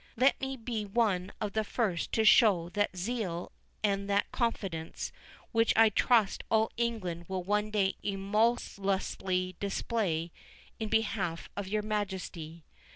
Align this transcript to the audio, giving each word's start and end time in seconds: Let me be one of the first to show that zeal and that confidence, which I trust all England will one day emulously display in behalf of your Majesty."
Let 0.17 0.41
me 0.41 0.57
be 0.57 0.83
one 0.83 1.31
of 1.39 1.53
the 1.53 1.63
first 1.63 2.11
to 2.13 2.25
show 2.25 2.69
that 2.69 2.97
zeal 2.97 3.51
and 3.83 4.09
that 4.09 4.31
confidence, 4.31 5.11
which 5.51 5.73
I 5.75 5.89
trust 5.89 6.43
all 6.49 6.71
England 6.75 7.25
will 7.27 7.43
one 7.43 7.69
day 7.69 7.93
emulously 8.03 9.55
display 9.59 10.31
in 10.79 10.89
behalf 10.89 11.49
of 11.55 11.67
your 11.67 11.83
Majesty." 11.83 12.65